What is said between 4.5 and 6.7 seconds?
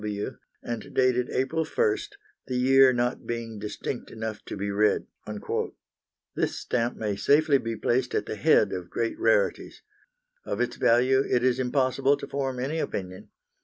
be read." This